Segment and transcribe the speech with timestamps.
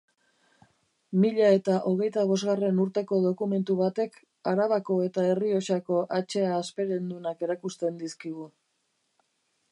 [1.23, 4.17] Mila eta hogeita bosgarren urteko dokumentu batek
[4.51, 8.47] Arabako eta Errioxako hatxea hasperendunak erakusten dizkigu.